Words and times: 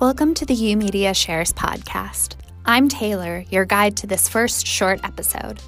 Welcome 0.00 0.32
to 0.36 0.46
the 0.46 0.54
YOUmedia 0.54 1.14
Shares 1.14 1.52
podcast. 1.52 2.36
I'm 2.64 2.88
Taylor, 2.88 3.44
your 3.50 3.66
guide 3.66 3.98
to 3.98 4.06
this 4.06 4.30
first 4.30 4.66
short 4.66 4.98
episode. 5.04 5.60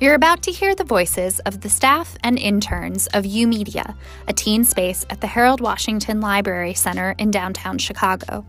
You're 0.00 0.14
about 0.14 0.40
to 0.44 0.52
hear 0.52 0.74
the 0.74 0.84
voices 0.84 1.38
of 1.40 1.60
the 1.60 1.68
staff 1.68 2.16
and 2.24 2.38
interns 2.38 3.08
of 3.08 3.26
YOUmedia, 3.26 3.94
a 4.26 4.32
teen 4.32 4.64
space 4.64 5.04
at 5.10 5.20
the 5.20 5.26
Harold 5.26 5.60
Washington 5.60 6.22
Library 6.22 6.72
Center 6.72 7.14
in 7.18 7.30
downtown 7.30 7.76
Chicago. 7.76 8.46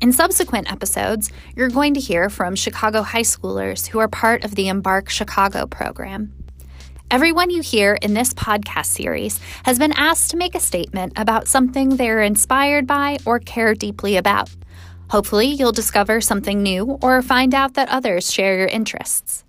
In 0.00 0.12
subsequent 0.12 0.70
episodes, 0.70 1.32
you're 1.56 1.68
going 1.68 1.94
to 1.94 2.00
hear 2.00 2.30
from 2.30 2.54
Chicago 2.54 3.02
high 3.02 3.22
schoolers 3.22 3.88
who 3.88 3.98
are 3.98 4.06
part 4.06 4.44
of 4.44 4.54
the 4.54 4.66
Embarc 4.66 5.08
Chicago 5.08 5.66
program. 5.66 6.32
Everyone 7.12 7.50
you 7.50 7.60
hear 7.60 7.98
in 8.00 8.14
this 8.14 8.32
podcast 8.32 8.86
series 8.86 9.38
has 9.64 9.78
been 9.78 9.92
asked 9.92 10.30
to 10.30 10.38
make 10.38 10.54
a 10.54 10.60
statement 10.60 11.12
about 11.16 11.46
something 11.46 11.90
they're 11.90 12.22
inspired 12.22 12.86
by 12.86 13.18
or 13.26 13.38
care 13.38 13.74
deeply 13.74 14.16
about. 14.16 14.48
Hopefully, 15.10 15.48
you'll 15.48 15.72
discover 15.72 16.22
something 16.22 16.62
new 16.62 16.98
or 17.02 17.20
find 17.20 17.52
out 17.52 17.74
that 17.74 17.90
others 17.90 18.32
share 18.32 18.56
your 18.56 18.66
interests. 18.66 19.44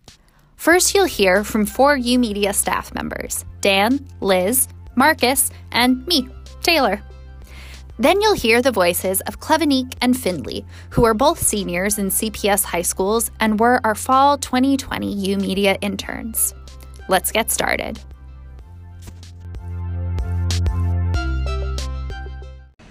First, 0.57 0.93
you'll 0.93 1.05
hear 1.05 1.45
from 1.45 1.65
four 1.65 1.95
YOUmedia 1.95 2.53
staff 2.53 2.93
members 2.93 3.45
Dan, 3.61 4.05
Liz, 4.19 4.67
Marcus, 4.95 5.49
and 5.71 6.05
me, 6.05 6.27
Taylor. 6.63 7.01
Then 7.97 8.19
you'll 8.19 8.33
hear 8.33 8.61
the 8.61 8.73
voices 8.73 9.21
of 9.21 9.39
Clevenique 9.39 9.95
and 10.01 10.19
Finley, 10.19 10.65
who 10.89 11.05
are 11.05 11.13
both 11.13 11.39
seniors 11.39 11.97
in 11.97 12.07
CPS 12.07 12.65
high 12.65 12.81
schools 12.81 13.31
and 13.39 13.57
were 13.57 13.79
our 13.85 13.95
fall 13.95 14.37
2020 14.37 15.15
YOUmedia 15.15 15.77
interns. 15.79 16.53
Let's 17.09 17.31
get 17.31 17.51
started. 17.51 17.99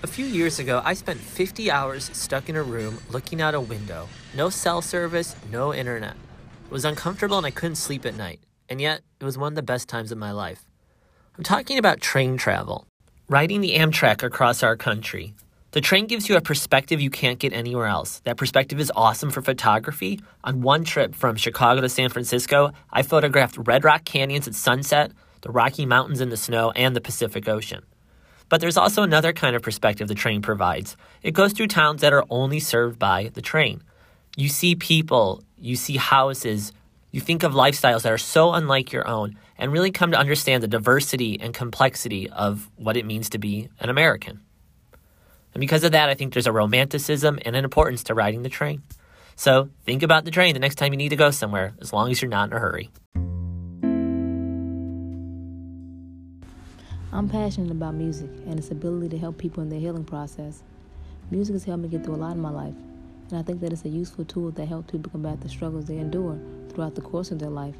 A 0.03 0.07
few 0.07 0.27
years 0.27 0.59
ago, 0.59 0.83
I 0.85 0.95
spent 0.95 1.19
50 1.19 1.71
hours 1.71 2.11
stuck 2.13 2.49
in 2.49 2.57
a 2.57 2.63
room 2.63 2.99
looking 3.09 3.41
out 3.41 3.55
a 3.55 3.61
window. 3.61 4.09
No 4.37 4.51
cell 4.51 4.83
service, 4.83 5.35
no 5.51 5.73
internet. 5.73 6.17
It 6.67 6.71
was 6.73 6.85
uncomfortable 6.85 7.39
and 7.39 7.47
I 7.47 7.51
couldn't 7.51 7.77
sleep 7.77 8.05
at 8.05 8.17
night. 8.17 8.41
And 8.69 8.81
yet, 8.81 9.01
it 9.21 9.25
was 9.25 9.39
one 9.39 9.53
of 9.53 9.57
the 9.57 9.63
best 9.63 9.89
times 9.89 10.13
of 10.13 10.19
my 10.19 10.33
life. 10.33 10.65
I'm 11.39 11.45
talking 11.45 11.79
about 11.79 12.01
train 12.01 12.37
travel. 12.37 12.87
Riding 13.29 13.63
the 13.63 13.77
Amtrak 13.77 14.23
across 14.23 14.63
our 14.63 14.77
country. 14.77 15.35
The 15.73 15.81
train 15.81 16.07
gives 16.07 16.29
you 16.29 16.37
a 16.37 16.43
perspective 16.43 17.01
you 17.01 17.09
can't 17.09 17.39
get 17.39 17.55
anywhere 17.55 17.87
else. 17.87 18.21
That 18.25 18.37
perspective 18.37 18.79
is 18.79 18.93
awesome 18.95 19.31
for 19.31 19.41
photography. 19.41 20.21
On 20.45 20.61
one 20.61 20.85
trip 20.85 21.15
from 21.15 21.37
Chicago 21.37 21.81
to 21.81 21.89
San 21.89 22.11
Francisco, 22.11 22.73
I 22.93 23.01
photographed 23.01 23.57
Red 23.57 23.83
Rock 23.83 24.05
Canyons 24.05 24.47
at 24.47 24.55
sunset, 24.55 25.13
the 25.41 25.51
Rocky 25.51 25.87
Mountains 25.87 26.21
in 26.21 26.29
the 26.29 26.37
snow, 26.37 26.73
and 26.73 26.95
the 26.95 27.01
Pacific 27.01 27.49
Ocean. 27.49 27.85
But 28.51 28.61
there's 28.61 28.77
also 28.77 29.03
another 29.03 29.33
kind 29.33 29.57
of 29.57 29.63
perspective 29.63 30.09
the 30.09 30.15
train 30.15 30.43
provides. 30.43 30.95
It 31.23 31.33
goes 31.33 31.55
through 31.55 31.69
towns 31.69 32.03
that 32.03 32.13
are 32.13 32.27
only 32.29 32.61
served 32.61 32.99
by 32.99 33.31
the 33.33 33.41
train. 33.41 33.83
You 34.37 34.51
see 34.51 34.75
people, 34.75 35.43
you 35.57 35.77
see 35.77 35.97
houses, 35.97 36.73
you 37.13 37.23
think 37.23 37.43
of 37.43 37.53
lifestyles 37.53 38.03
that 38.03 38.13
are 38.13 38.19
so 38.19 38.53
unlike 38.53 38.93
your 38.93 39.09
own, 39.09 39.39
and 39.57 39.73
really 39.73 39.91
come 39.91 40.11
to 40.11 40.19
understand 40.19 40.63
the 40.63 40.69
diversity 40.69 41.41
and 41.41 41.55
complexity 41.55 42.29
of 42.29 42.69
what 42.77 42.99
it 42.99 43.07
means 43.07 43.31
to 43.31 43.39
be 43.39 43.71
an 43.81 43.89
American. 43.89 44.43
And 45.55 45.61
because 45.61 45.85
of 45.85 45.93
that, 45.93 46.09
I 46.09 46.15
think 46.15 46.33
there's 46.33 46.47
a 46.47 46.53
romanticism 46.53 47.39
and 47.45 47.55
an 47.55 47.65
importance 47.65 48.03
to 48.05 48.15
riding 48.15 48.43
the 48.43 48.49
train. 48.49 48.83
So 49.37 49.71
think 49.85 50.03
about 50.03 50.25
the 50.25 50.31
train 50.31 50.55
the 50.55 50.61
next 50.61 50.77
time 50.77 50.93
you 50.93 50.97
need 50.97 51.11
to 51.11 51.17
go 51.17 51.31
somewhere, 51.31 51.75
as 51.81 51.93
long 51.93 52.11
as 52.11 52.23
you're 52.23 52.31
not 52.31 52.51
in 52.51 52.57
a 52.57 52.59
hurry. 52.59 52.91
I'm 57.13 57.29
passionate 57.29 57.71
about 57.71 57.95
music 57.95 58.31
and 58.47 58.59
its 58.59 58.71
ability 58.71 59.11
to 59.11 59.19
help 59.19 59.37
people 59.37 59.63
in 59.63 59.69
their 59.69 59.79
healing 59.79 60.05
process. 60.05 60.63
Music 61.31 61.53
has 61.55 61.65
helped 61.65 61.83
me 61.83 61.89
get 61.89 62.05
through 62.05 62.15
a 62.15 62.17
lot 62.17 62.33
in 62.33 62.41
my 62.41 62.51
life, 62.51 62.75
and 63.29 63.39
I 63.39 63.43
think 63.43 63.61
that 63.61 63.73
it's 63.73 63.85
a 63.85 63.91
useful 63.91 64.25
tool 64.25 64.51
that 64.53 64.67
helps 64.67 64.91
people 64.91 65.11
combat 65.11 65.43
the 65.43 65.49
struggles 65.51 65.85
they 65.85 65.99
endure 65.99 66.39
throughout 66.71 66.95
the 66.95 67.03
course 67.03 67.31
of 67.31 67.39
their 67.39 67.51
life. 67.51 67.75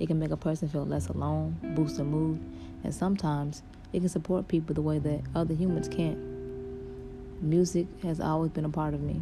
It 0.00 0.06
can 0.06 0.18
make 0.18 0.32
a 0.32 0.36
person 0.36 0.68
feel 0.68 0.84
less 0.84 1.06
alone, 1.08 1.56
boost 1.76 1.96
their 1.96 2.04
mood, 2.04 2.40
and 2.82 2.92
sometimes 2.92 3.62
it 3.92 4.00
can 4.00 4.08
support 4.08 4.48
people 4.48 4.74
the 4.74 4.82
way 4.82 4.98
that 4.98 5.22
other 5.36 5.54
humans 5.54 5.86
can't. 5.88 6.33
Music 7.40 7.86
has 8.02 8.20
always 8.20 8.50
been 8.50 8.64
a 8.64 8.68
part 8.70 8.94
of 8.94 9.00
me. 9.00 9.20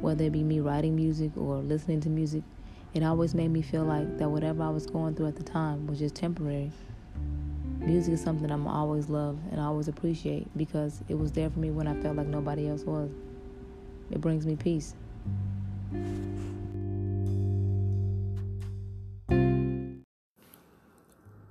Whether 0.00 0.24
it 0.24 0.32
be 0.32 0.42
me 0.42 0.60
writing 0.60 0.96
music 0.96 1.30
or 1.36 1.58
listening 1.58 2.00
to 2.00 2.08
music, 2.08 2.42
it 2.94 3.02
always 3.02 3.34
made 3.34 3.48
me 3.48 3.62
feel 3.62 3.84
like 3.84 4.18
that 4.18 4.28
whatever 4.28 4.64
I 4.64 4.70
was 4.70 4.86
going 4.86 5.14
through 5.14 5.28
at 5.28 5.36
the 5.36 5.44
time 5.44 5.86
was 5.86 6.00
just 6.00 6.14
temporary. 6.14 6.72
Music 7.78 8.14
is 8.14 8.20
something 8.20 8.50
I'm 8.50 8.66
always 8.66 9.08
love 9.08 9.38
and 9.52 9.60
always 9.60 9.88
appreciate 9.88 10.46
because 10.58 11.00
it 11.08 11.14
was 11.14 11.30
there 11.32 11.48
for 11.48 11.60
me 11.60 11.70
when 11.70 11.86
I 11.86 11.94
felt 12.02 12.16
like 12.16 12.26
nobody 12.26 12.68
else 12.68 12.82
was. 12.82 13.10
It 14.10 14.20
brings 14.20 14.44
me 14.44 14.56
peace. 14.56 14.94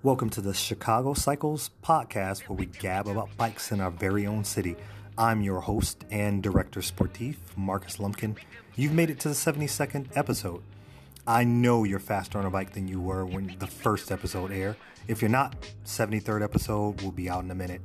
Welcome 0.03 0.29
to 0.31 0.41
the 0.41 0.53
Chicago 0.53 1.13
Cycles 1.13 1.71
podcast 1.83 2.43
where 2.43 2.57
we 2.57 2.65
gab 2.65 3.07
about 3.07 3.35
bikes 3.35 3.71
in 3.71 3.81
our 3.81 3.91
very 3.91 4.27
own 4.27 4.43
city. 4.43 4.75
I'm 5.19 5.41
your 5.41 5.61
host 5.61 6.05
and 6.11 6.43
director 6.43 6.79
sportif, 6.79 7.37
Marcus 7.55 7.99
Lumpkin. 7.99 8.37
You've 8.75 8.93
made 8.93 9.09
it 9.09 9.19
to 9.21 9.29
the 9.29 9.33
72nd 9.33 10.15
episode. 10.15 10.61
I 11.25 11.43
know 11.43 11.85
you're 11.85 11.97
faster 11.97 12.37
on 12.37 12.45
a 12.45 12.51
bike 12.51 12.73
than 12.73 12.87
you 12.87 13.01
were 13.01 13.25
when 13.25 13.55
the 13.57 13.65
first 13.65 14.11
episode 14.11 14.51
aired. 14.51 14.75
If 15.07 15.23
you're 15.23 15.29
not, 15.29 15.55
73rd 15.85 16.43
episode 16.43 17.01
will 17.01 17.11
be 17.11 17.31
out 17.31 17.43
in 17.43 17.49
a 17.49 17.55
minute. 17.55 17.81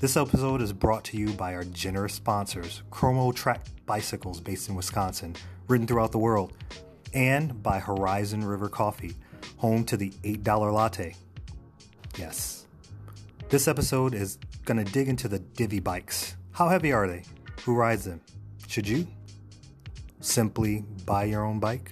This 0.00 0.16
episode 0.16 0.60
is 0.60 0.72
brought 0.72 1.04
to 1.04 1.16
you 1.16 1.32
by 1.34 1.54
our 1.54 1.62
generous 1.62 2.14
sponsors, 2.14 2.82
Chromo 2.90 3.30
Track 3.30 3.64
Bicycles 3.86 4.40
based 4.40 4.68
in 4.68 4.74
Wisconsin, 4.74 5.36
ridden 5.68 5.86
throughout 5.86 6.10
the 6.10 6.18
world, 6.18 6.54
and 7.12 7.62
by 7.62 7.78
Horizon 7.78 8.44
River 8.44 8.68
Coffee, 8.68 9.14
home 9.58 9.84
to 9.84 9.96
the 9.96 10.10
$8 10.24 10.72
latte. 10.72 11.14
Yes. 12.18 12.66
This 13.48 13.68
episode 13.68 14.12
is 14.12 14.40
going 14.64 14.84
to 14.84 14.92
dig 14.92 15.08
into 15.08 15.28
the 15.28 15.38
Divvy 15.38 15.78
bikes. 15.78 16.34
How 16.54 16.68
heavy 16.68 16.92
are 16.92 17.08
they? 17.08 17.24
Who 17.64 17.74
rides 17.74 18.04
them? 18.04 18.20
Should 18.68 18.86
you 18.86 19.08
simply 20.20 20.84
buy 21.04 21.24
your 21.24 21.44
own 21.44 21.58
bike? 21.58 21.90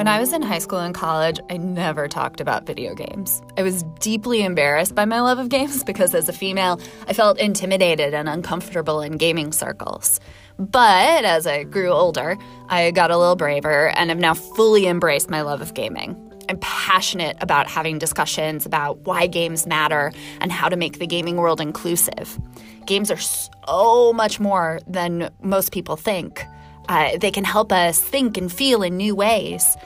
When 0.00 0.08
I 0.08 0.18
was 0.18 0.32
in 0.32 0.40
high 0.40 0.60
school 0.60 0.78
and 0.78 0.94
college, 0.94 1.40
I 1.50 1.58
never 1.58 2.08
talked 2.08 2.40
about 2.40 2.64
video 2.64 2.94
games. 2.94 3.42
I 3.58 3.62
was 3.62 3.82
deeply 3.98 4.42
embarrassed 4.42 4.94
by 4.94 5.04
my 5.04 5.20
love 5.20 5.38
of 5.38 5.50
games 5.50 5.84
because 5.90 6.14
as 6.14 6.26
a 6.26 6.32
female, 6.32 6.80
I 7.06 7.12
felt 7.12 7.38
intimidated 7.38 8.14
and 8.14 8.26
uncomfortable 8.26 9.02
in 9.02 9.18
gaming 9.18 9.52
circles. 9.52 10.18
But 10.58 11.26
as 11.26 11.46
I 11.46 11.64
grew 11.64 11.90
older, 11.90 12.38
I 12.70 12.92
got 12.92 13.10
a 13.10 13.18
little 13.18 13.36
braver 13.36 13.90
and 13.90 14.08
have 14.08 14.18
now 14.18 14.32
fully 14.32 14.86
embraced 14.86 15.28
my 15.28 15.42
love 15.42 15.60
of 15.60 15.74
gaming. 15.74 16.16
I'm 16.48 16.56
passionate 16.62 17.36
about 17.42 17.68
having 17.68 17.98
discussions 17.98 18.64
about 18.64 19.00
why 19.00 19.26
games 19.26 19.66
matter 19.66 20.12
and 20.40 20.50
how 20.50 20.70
to 20.70 20.78
make 20.78 20.98
the 20.98 21.06
gaming 21.06 21.36
world 21.36 21.60
inclusive. 21.60 22.38
Games 22.86 23.10
are 23.10 23.18
so 23.18 24.14
much 24.14 24.40
more 24.40 24.80
than 24.86 25.28
most 25.42 25.72
people 25.72 25.96
think. 25.96 26.42
Uh, 26.90 27.16
they 27.18 27.30
can 27.30 27.44
help 27.44 27.70
us 27.70 28.00
think 28.00 28.36
and 28.36 28.52
feel 28.52 28.82
in 28.82 28.96
new 28.96 29.14
ways. 29.14 29.76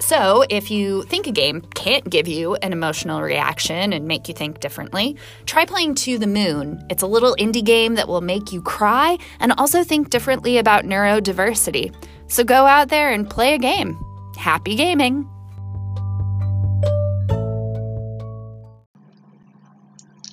So, 0.00 0.46
if 0.48 0.70
you 0.70 1.02
think 1.02 1.26
a 1.26 1.30
game 1.30 1.60
can't 1.74 2.08
give 2.08 2.26
you 2.26 2.54
an 2.56 2.72
emotional 2.72 3.20
reaction 3.20 3.92
and 3.92 4.08
make 4.08 4.28
you 4.28 4.34
think 4.34 4.58
differently, 4.58 5.14
try 5.44 5.66
playing 5.66 5.94
To 5.96 6.16
the 6.16 6.26
Moon. 6.26 6.82
It's 6.88 7.02
a 7.02 7.06
little 7.06 7.36
indie 7.36 7.62
game 7.62 7.96
that 7.96 8.08
will 8.08 8.22
make 8.22 8.50
you 8.50 8.62
cry 8.62 9.18
and 9.40 9.52
also 9.58 9.84
think 9.84 10.08
differently 10.08 10.56
about 10.56 10.86
neurodiversity. 10.86 11.94
So, 12.28 12.44
go 12.44 12.64
out 12.64 12.88
there 12.88 13.12
and 13.12 13.28
play 13.28 13.52
a 13.52 13.58
game. 13.58 14.02
Happy 14.38 14.74
gaming! 14.74 15.28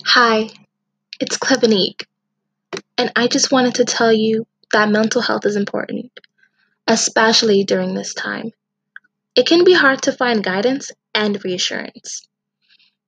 Hi, 0.06 0.50
it's 1.20 1.38
Clevenique, 1.38 2.06
and 2.98 3.12
I 3.18 3.28
just 3.28 3.52
wanted 3.52 3.76
to 3.76 3.84
tell 3.84 4.14
you 4.14 4.48
that 4.74 4.90
mental 4.90 5.22
health 5.22 5.46
is 5.46 5.56
important, 5.56 6.12
especially 6.88 7.64
during 7.64 7.94
this 7.94 8.14
time. 8.14 8.52
It 9.36 9.48
can 9.48 9.64
be 9.64 9.74
hard 9.74 10.02
to 10.04 10.12
find 10.12 10.44
guidance 10.44 10.92
and 11.14 11.44
reassurance. 11.44 12.28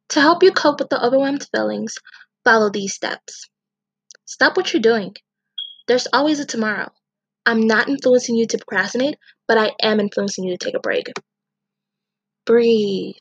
To 0.09 0.21
help 0.21 0.43
you 0.43 0.51
cope 0.51 0.79
with 0.79 0.89
the 0.89 1.03
overwhelmed 1.03 1.47
feelings, 1.53 1.95
follow 2.43 2.69
these 2.69 2.93
steps. 2.93 3.49
Stop 4.25 4.57
what 4.57 4.73
you're 4.73 4.81
doing. 4.81 5.15
There's 5.87 6.07
always 6.13 6.39
a 6.39 6.45
tomorrow. 6.45 6.89
I'm 7.45 7.67
not 7.67 7.89
influencing 7.89 8.35
you 8.35 8.45
to 8.47 8.57
procrastinate, 8.57 9.17
but 9.47 9.57
I 9.57 9.71
am 9.81 9.99
influencing 9.99 10.45
you 10.45 10.57
to 10.57 10.65
take 10.65 10.75
a 10.75 10.79
break. 10.79 11.07
Breathe. 12.45 13.15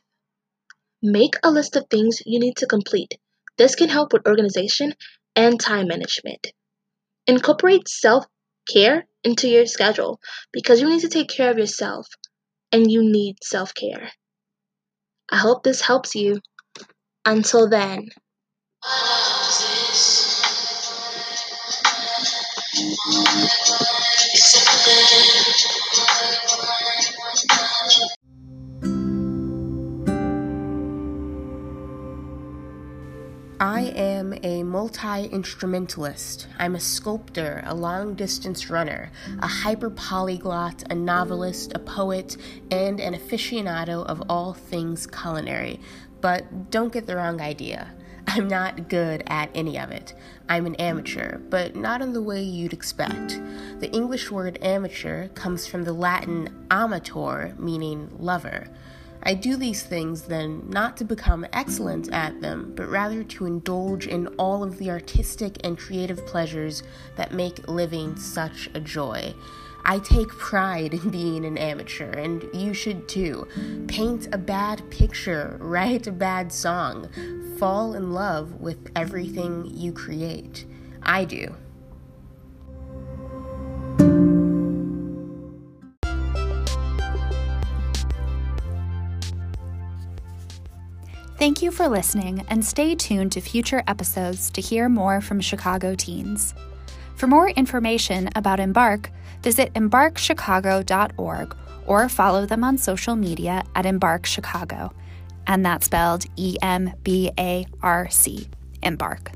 Make 1.01 1.35
a 1.43 1.51
list 1.51 1.75
of 1.75 1.87
things 1.89 2.21
you 2.25 2.39
need 2.39 2.57
to 2.57 2.67
complete. 2.67 3.17
This 3.57 3.75
can 3.75 3.89
help 3.89 4.13
with 4.13 4.27
organization 4.27 4.93
and 5.35 5.59
time 5.59 5.87
management. 5.87 6.47
Incorporate 7.27 7.87
self 7.87 8.25
care 8.67 9.05
into 9.23 9.47
your 9.47 9.65
schedule 9.65 10.19
because 10.51 10.81
you 10.81 10.89
need 10.89 11.01
to 11.01 11.09
take 11.09 11.29
care 11.29 11.51
of 11.51 11.57
yourself 11.57 12.07
and 12.71 12.89
you 12.91 13.03
need 13.03 13.37
self 13.43 13.73
care. 13.73 14.11
I 15.29 15.37
hope 15.37 15.63
this 15.63 15.81
helps 15.81 16.15
you. 16.15 16.39
Until 17.25 17.69
then. 17.69 18.09
I 33.61 33.93
am 33.95 34.33
a 34.41 34.63
multi 34.63 35.27
instrumentalist. 35.27 36.47
I'm 36.57 36.73
a 36.73 36.79
sculptor, 36.79 37.61
a 37.67 37.75
long 37.75 38.15
distance 38.15 38.71
runner, 38.71 39.11
a 39.37 39.45
hyper 39.45 39.91
polyglot, 39.91 40.83
a 40.89 40.95
novelist, 40.95 41.73
a 41.75 41.79
poet, 41.79 42.37
and 42.71 42.99
an 42.99 43.13
aficionado 43.13 44.03
of 44.07 44.23
all 44.29 44.55
things 44.55 45.05
culinary. 45.05 45.79
But 46.21 46.71
don't 46.71 46.91
get 46.91 47.05
the 47.05 47.15
wrong 47.15 47.39
idea. 47.39 47.93
I'm 48.25 48.47
not 48.47 48.89
good 48.89 49.21
at 49.27 49.51
any 49.53 49.77
of 49.77 49.91
it. 49.91 50.15
I'm 50.49 50.65
an 50.65 50.73
amateur, 50.77 51.37
but 51.37 51.75
not 51.75 52.01
in 52.01 52.13
the 52.13 52.21
way 52.23 52.41
you'd 52.41 52.73
expect. 52.73 53.39
The 53.79 53.91
English 53.91 54.31
word 54.31 54.57
amateur 54.63 55.27
comes 55.27 55.67
from 55.67 55.83
the 55.83 55.93
Latin 55.93 56.65
amator, 56.71 57.55
meaning 57.59 58.09
lover. 58.17 58.69
I 59.23 59.33
do 59.35 59.55
these 59.55 59.83
things 59.83 60.23
then 60.23 60.63
not 60.69 60.97
to 60.97 61.03
become 61.03 61.45
excellent 61.53 62.11
at 62.11 62.41
them, 62.41 62.73
but 62.75 62.89
rather 62.89 63.23
to 63.23 63.45
indulge 63.45 64.07
in 64.07 64.27
all 64.37 64.63
of 64.63 64.77
the 64.77 64.89
artistic 64.89 65.57
and 65.63 65.77
creative 65.77 66.25
pleasures 66.25 66.83
that 67.17 67.33
make 67.33 67.67
living 67.67 68.15
such 68.15 68.69
a 68.73 68.79
joy. 68.79 69.33
I 69.83 69.99
take 69.99 70.29
pride 70.29 70.93
in 70.93 71.09
being 71.09 71.45
an 71.45 71.57
amateur, 71.57 72.11
and 72.11 72.45
you 72.53 72.73
should 72.73 73.07
too. 73.07 73.47
Paint 73.87 74.27
a 74.31 74.37
bad 74.37 74.89
picture, 74.91 75.57
write 75.59 76.07
a 76.07 76.11
bad 76.11 76.51
song, 76.51 77.09
fall 77.57 77.93
in 77.93 78.11
love 78.11 78.59
with 78.59 78.91
everything 78.95 79.65
you 79.65 79.91
create. 79.91 80.65
I 81.03 81.25
do. 81.25 81.55
Thank 91.41 91.63
you 91.63 91.71
for 91.71 91.87
listening 91.87 92.45
and 92.49 92.63
stay 92.63 92.93
tuned 92.93 93.31
to 93.31 93.41
future 93.41 93.81
episodes 93.87 94.51
to 94.51 94.61
hear 94.61 94.87
more 94.87 95.21
from 95.21 95.41
Chicago 95.41 95.95
teens. 95.95 96.53
For 97.15 97.25
more 97.25 97.49
information 97.49 98.29
about 98.35 98.59
Embarc, 98.59 99.09
visit 99.41 99.73
embarcchicago.org 99.73 101.57
or 101.87 102.09
follow 102.09 102.45
them 102.45 102.63
on 102.63 102.77
social 102.77 103.15
media 103.15 103.63
at 103.73 103.85
Embarc 103.85 104.27
Chicago, 104.27 104.93
and 105.47 105.65
that's 105.65 105.87
spelled 105.87 106.25
E 106.35 106.57
M 106.61 106.93
B 107.01 107.31
A 107.39 107.65
R 107.81 108.07
C, 108.11 108.47
Embarc. 108.83 109.33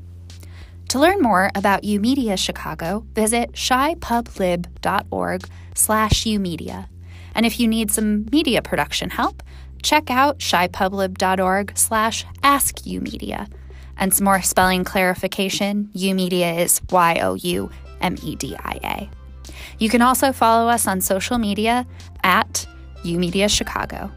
To 0.90 1.00
learn 1.00 1.20
more 1.20 1.50
about 1.56 1.82
YOUmedia 1.82 2.38
Chicago, 2.38 3.04
visit 3.14 3.50
chipublib.org 3.50 5.48
slash 5.74 6.22
youmedia. 6.22 6.86
And 7.34 7.44
if 7.44 7.58
you 7.58 7.66
need 7.66 7.90
some 7.90 8.26
media 8.30 8.62
production 8.62 9.10
help, 9.10 9.42
check 9.86 10.10
out 10.10 10.38
chipublib.org 10.38 11.78
slash 11.78 12.26
askyoumedia. 12.42 13.48
And 13.96 14.12
some 14.12 14.24
more 14.24 14.42
spelling 14.42 14.82
clarification, 14.84 15.88
YOUmedia 15.94 16.58
is 16.58 16.82
Y-O-U-M-E-D-I-A. 16.90 17.70
You 19.78 19.88
can 19.88 20.02
also 20.02 20.32
follow 20.32 20.68
us 20.68 20.88
on 20.88 21.00
social 21.00 21.38
media 21.38 21.86
at 22.24 22.66
YOUmedia 23.04 23.48
Chicago. 23.48 24.10